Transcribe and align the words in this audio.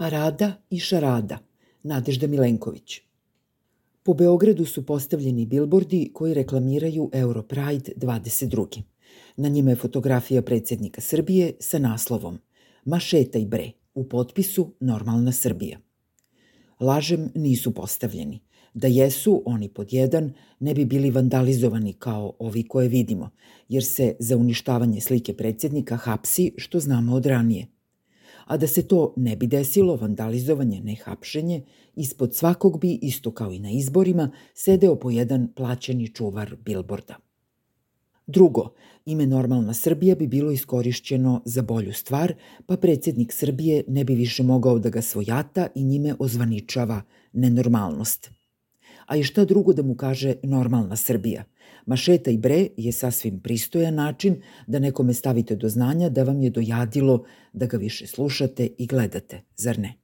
Parada 0.00 0.52
i 0.70 0.78
šarada, 0.78 1.38
Nadežda 1.82 2.26
Milenković. 2.26 3.00
Po 4.02 4.14
Beogradu 4.14 4.64
su 4.64 4.86
postavljeni 4.86 5.46
bilbordi 5.46 6.10
koji 6.14 6.34
reklamiraju 6.34 7.10
Europride 7.12 7.92
22. 7.96 8.82
Na 9.36 9.48
njima 9.48 9.70
je 9.70 9.76
fotografija 9.76 10.42
predsednika 10.42 11.00
Srbije 11.00 11.52
sa 11.58 11.78
naslovom 11.78 12.38
Ma 12.84 12.98
šetaj 12.98 13.44
bre, 13.44 13.70
u 13.94 14.08
potpisu 14.08 14.72
Normalna 14.80 15.32
Srbija. 15.32 15.78
Lažem 16.80 17.30
nisu 17.34 17.74
postavljeni. 17.74 18.40
Da 18.74 18.86
jesu, 18.86 19.42
oni 19.46 19.68
pod 19.68 19.92
jedan, 19.92 20.32
ne 20.60 20.74
bi 20.74 20.84
bili 20.84 21.10
vandalizovani 21.10 21.92
kao 21.92 22.32
ovi 22.38 22.68
koje 22.68 22.88
vidimo, 22.88 23.30
jer 23.68 23.84
se 23.84 24.16
za 24.18 24.36
uništavanje 24.36 25.00
slike 25.00 25.36
predsednika 25.36 25.96
hapsi, 25.96 26.52
što 26.56 26.80
znamo 26.80 27.14
od 27.14 27.26
ranije– 27.26 27.66
a 28.50 28.56
da 28.56 28.66
se 28.66 28.82
to 28.82 29.14
ne 29.16 29.36
bi 29.36 29.46
desilo, 29.46 29.96
vandalizovanje, 29.96 30.80
ne 30.80 30.94
hapšenje, 31.04 31.62
ispod 31.94 32.34
svakog 32.34 32.80
bi, 32.80 32.98
isto 33.02 33.30
kao 33.30 33.52
i 33.52 33.58
na 33.58 33.70
izborima, 33.70 34.30
sedeo 34.54 34.96
po 34.96 35.10
jedan 35.10 35.48
plaćeni 35.56 36.08
čuvar 36.08 36.56
bilborda. 36.64 37.16
Drugo, 38.26 38.74
ime 39.04 39.26
Normalna 39.26 39.74
Srbija 39.74 40.14
bi 40.14 40.26
bilo 40.26 40.50
iskorišćeno 40.50 41.42
za 41.44 41.62
bolju 41.62 41.92
stvar, 41.92 42.34
pa 42.66 42.76
predsednik 42.76 43.32
Srbije 43.32 43.84
ne 43.88 44.04
bi 44.04 44.14
više 44.14 44.42
mogao 44.42 44.78
da 44.78 44.90
ga 44.90 45.02
svojata 45.02 45.68
i 45.74 45.84
njime 45.84 46.14
ozvaničava 46.18 47.02
nenormalnost. 47.32 48.30
A 49.10 49.16
i 49.16 49.22
šta 49.26 49.44
drugo 49.44 49.72
da 49.72 49.82
mu 49.82 49.94
kaže 49.94 50.34
Normalna 50.42 50.96
Srbija– 50.96 51.44
Mašeta 51.86 52.30
i 52.30 52.38
bre 52.38 52.68
je 52.76 52.92
sasvim 52.92 53.40
pristojan 53.40 53.94
način 53.94 54.42
da 54.66 54.78
nekome 54.78 55.14
stavite 55.14 55.56
do 55.56 55.68
znanja 55.68 56.08
da 56.08 56.22
vam 56.22 56.42
je 56.42 56.50
dojadilo 56.50 57.24
da 57.52 57.66
ga 57.66 57.76
više 57.76 58.06
slušate 58.06 58.68
i 58.78 58.86
gledate, 58.86 59.42
zar 59.56 59.78
ne? 59.78 59.94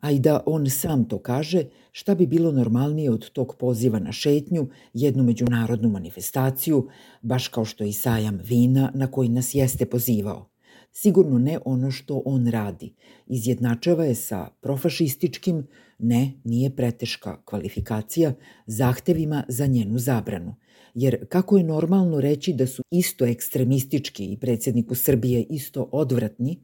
A 0.00 0.10
i 0.10 0.18
da 0.18 0.42
on 0.46 0.70
sam 0.70 1.08
to 1.08 1.18
kaže, 1.18 1.64
šta 1.92 2.14
bi 2.14 2.26
bilo 2.26 2.52
normalnije 2.52 3.10
od 3.10 3.30
tog 3.30 3.56
poziva 3.58 3.98
na 3.98 4.12
šetnju, 4.12 4.68
jednu 4.94 5.22
međunarodnu 5.22 5.88
manifestaciju, 5.88 6.88
baš 7.22 7.48
kao 7.48 7.64
što 7.64 7.84
i 7.84 7.92
sajam 7.92 8.38
vina 8.44 8.92
na 8.94 9.10
koji 9.10 9.28
nas 9.28 9.54
jeste 9.54 9.86
pozivao. 9.86 10.50
Sigurno 10.92 11.38
ne 11.38 11.58
ono 11.64 11.90
što 11.90 12.22
on 12.24 12.46
radi. 12.46 12.94
Izjednačava 13.26 14.04
je 14.04 14.14
sa 14.14 14.48
profašističkim, 14.60 15.66
ne, 15.98 16.32
nije 16.44 16.76
preteška 16.76 17.42
kvalifikacija, 17.44 18.32
zahtevima 18.66 19.44
za 19.48 19.66
njenu 19.66 19.98
zabranu– 19.98 20.54
jer 20.94 21.26
kako 21.28 21.56
je 21.56 21.64
normalno 21.64 22.20
reći 22.20 22.52
da 22.52 22.66
su 22.66 22.82
isto 22.90 23.26
ekstremistički 23.26 24.24
i 24.24 24.36
predsedniku 24.36 24.94
Srbije 24.94 25.42
isto 25.50 25.88
odvratni, 25.92 26.58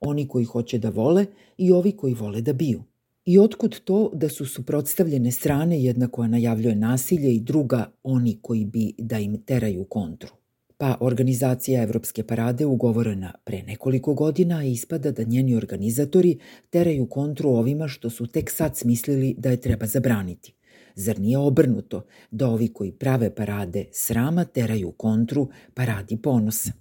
oni 0.00 0.28
koji 0.28 0.44
hoće 0.44 0.78
da 0.78 0.90
vole 0.90 1.26
i 1.58 1.72
ovi 1.72 1.92
koji 1.92 2.14
vole 2.14 2.40
da 2.40 2.52
biju. 2.52 2.82
I 3.24 3.38
otkud 3.38 3.80
to 3.84 4.10
da 4.14 4.28
su 4.28 4.46
suprotstavljene 4.46 5.30
strane 5.30 5.82
jedna 5.82 6.08
koja 6.08 6.28
najavljuje 6.28 6.74
nasilje 6.74 7.34
i 7.34 7.40
druga 7.40 7.92
oni 8.02 8.38
koji 8.42 8.64
bi 8.64 8.94
da 8.98 9.18
im 9.18 9.42
teraju 9.42 9.84
kontru? 9.84 10.41
Pa 10.82 10.96
organizacija 11.00 11.82
Evropske 11.82 12.22
parade 12.22 12.66
ugovorena 12.66 13.32
pre 13.44 13.62
nekoliko 13.62 14.14
godina 14.14 14.64
ispada 14.64 15.10
da 15.10 15.22
njeni 15.22 15.56
organizatori 15.56 16.38
teraju 16.70 17.06
kontru 17.06 17.50
ovima 17.50 17.88
što 17.88 18.10
su 18.10 18.26
tek 18.26 18.50
sad 18.50 18.76
smislili 18.76 19.34
da 19.38 19.50
je 19.50 19.60
treba 19.60 19.86
zabraniti. 19.86 20.54
Zar 20.94 21.18
nije 21.18 21.38
obrnuto 21.38 22.04
da 22.30 22.48
ovi 22.48 22.68
koji 22.68 22.92
prave 22.92 23.34
parade 23.34 23.84
srama 23.92 24.44
teraju 24.44 24.92
kontru 24.92 25.48
paradi 25.74 26.16
ponosa? 26.22 26.72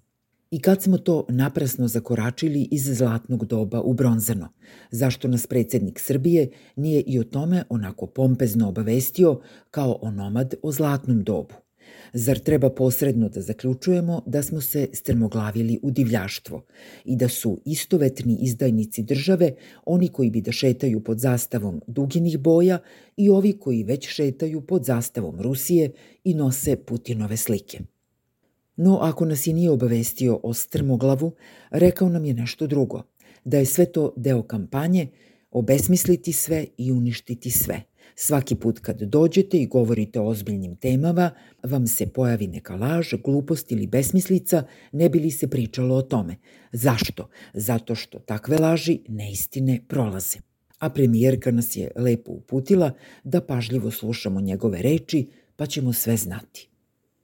I 0.52 0.60
kad 0.60 0.82
smo 0.82 0.98
to 0.98 1.26
naprasno 1.30 1.88
zakoračili 1.88 2.68
iz 2.72 2.98
zlatnog 2.98 3.46
doba 3.46 3.82
u 3.82 3.94
bronzano, 3.94 4.50
zašto 4.92 5.28
nas 5.28 5.48
predsednik 5.48 6.00
Srbije 6.00 6.50
nije 6.76 7.02
i 7.02 7.20
o 7.20 7.24
tome 7.24 7.64
onako 7.70 8.08
pompezno 8.08 8.70
obavestio 8.70 9.42
kao 9.72 10.00
onomad 10.02 10.54
o 10.64 10.72
zlatnom 10.72 11.24
dobu? 11.24 11.61
Zar 12.14 12.40
treba 12.40 12.70
posredno 12.70 13.30
da 13.30 13.42
zaključujemo 13.42 14.22
da 14.26 14.44
smo 14.44 14.62
se 14.62 14.88
strmoglavili 14.94 15.80
u 15.84 15.92
divljaštvo 15.92 16.66
i 17.06 17.16
da 17.16 17.30
su 17.30 17.62
istovetni 17.66 18.38
izdajnici 18.42 19.04
države 19.04 19.54
oni 19.86 20.08
koji 20.08 20.30
bi 20.30 20.42
da 20.42 20.52
šetaju 20.52 21.04
pod 21.04 21.20
zastavom 21.20 21.82
duginih 21.88 22.40
boja 22.40 22.80
i 23.18 23.30
ovi 23.30 23.54
koji 23.60 23.84
već 23.84 24.10
šetaju 24.10 24.62
pod 24.62 24.86
zastavom 24.86 25.42
Rusije 25.42 25.92
i 26.24 26.34
nose 26.34 26.76
Putinove 26.76 27.38
slike. 27.38 27.80
No, 28.76 28.98
ako 29.02 29.26
nas 29.26 29.48
i 29.48 29.54
nije 29.54 29.72
obavestio 29.72 30.40
o 30.44 30.54
strmoglavu, 30.54 31.32
rekao 31.72 32.10
nam 32.10 32.26
je 32.26 32.34
nešto 32.34 32.68
drugo, 32.68 33.04
da 33.44 33.58
je 33.58 33.66
sve 33.66 33.86
to 33.86 34.14
deo 34.18 34.44
kampanje, 34.44 35.08
obesmisliti 35.52 36.34
sve 36.34 36.66
i 36.78 36.92
uništiti 36.92 37.52
sve– 37.52 37.82
Svaki 38.16 38.56
put 38.56 38.80
kad 38.80 39.02
dođete 39.02 39.58
i 39.58 39.68
govorite 39.68 40.20
o 40.20 40.28
ozbiljnim 40.28 40.76
temama, 40.76 41.32
vam 41.64 41.88
se 41.88 42.08
pojavi 42.08 42.48
neka 42.48 42.76
laž, 42.76 43.14
glupost 43.24 43.72
ili 43.72 43.88
besmislica, 43.88 44.64
ne 44.92 45.10
bi 45.10 45.20
li 45.20 45.32
se 45.32 45.48
pričalo 45.48 45.96
o 45.96 46.02
tome. 46.02 46.36
Zašto? 46.72 47.30
Zato 47.54 47.96
što 47.96 48.20
takve 48.20 48.58
laži 48.58 49.00
neistine 49.08 49.80
prolaze. 49.88 50.40
A 50.80 50.90
premijerka 50.90 51.52
nas 51.52 51.76
je 51.76 51.92
lepo 51.96 52.32
uputila 52.32 52.92
da 53.24 53.42
pažljivo 53.42 53.92
slušamo 53.92 54.42
njegove 54.42 54.82
reči, 54.82 55.28
pa 55.56 55.66
ćemo 55.66 55.94
sve 55.94 56.18
znati. 56.18 56.71